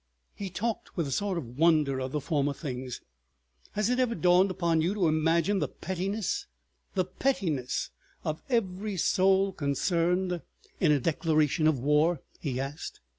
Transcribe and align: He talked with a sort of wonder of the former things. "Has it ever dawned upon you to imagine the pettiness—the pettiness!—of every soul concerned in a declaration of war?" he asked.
He 0.33 0.49
talked 0.49 0.97
with 0.97 1.05
a 1.05 1.11
sort 1.11 1.37
of 1.37 1.57
wonder 1.59 1.99
of 1.99 2.11
the 2.11 2.19
former 2.19 2.53
things. 2.53 3.01
"Has 3.73 3.87
it 3.87 3.99
ever 3.99 4.15
dawned 4.15 4.49
upon 4.49 4.81
you 4.81 4.95
to 4.95 5.07
imagine 5.07 5.59
the 5.59 5.67
pettiness—the 5.67 7.05
pettiness!—of 7.05 8.41
every 8.49 8.97
soul 8.97 9.51
concerned 9.53 10.41
in 10.79 10.91
a 10.91 10.99
declaration 10.99 11.67
of 11.67 11.77
war?" 11.77 12.19
he 12.39 12.59
asked. 12.59 12.99